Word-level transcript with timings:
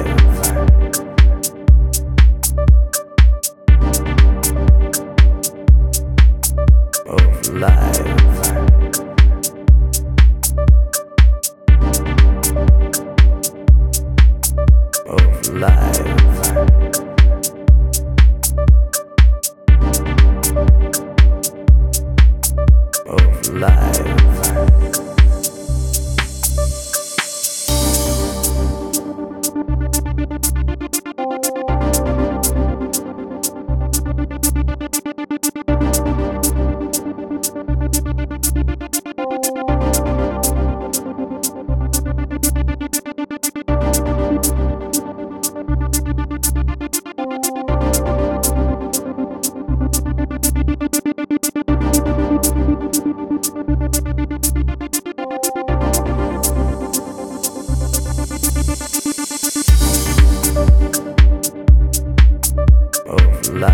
alive. 0.00 0.85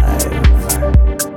Life. 0.02 1.31